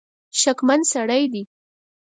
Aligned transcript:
شکمن 0.39 0.81
سړی 0.91 1.23
دی. 1.33 1.43